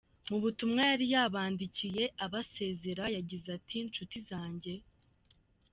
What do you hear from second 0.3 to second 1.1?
butumwa yari